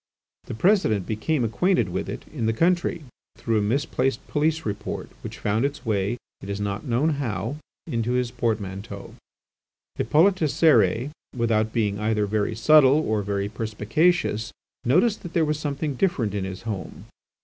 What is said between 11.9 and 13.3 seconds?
either very subtle, or